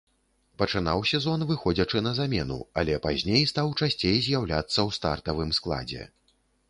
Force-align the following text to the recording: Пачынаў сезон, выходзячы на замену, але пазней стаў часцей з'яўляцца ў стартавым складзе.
Пачынаў 0.59 1.03
сезон, 1.09 1.43
выходзячы 1.51 2.01
на 2.07 2.13
замену, 2.19 2.57
але 2.83 2.95
пазней 3.05 3.43
стаў 3.51 3.67
часцей 3.79 4.17
з'яўляцца 4.29 4.77
ў 4.87 5.01
стартавым 5.01 5.53
складзе. 5.59 6.03